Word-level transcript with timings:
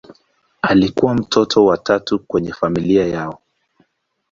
Alikuwa 0.61 1.15
mtoto 1.15 1.65
wa 1.65 1.77
tatu 1.77 2.19
kwenye 2.19 2.53
familia 2.53 3.07
yao. 3.07 3.39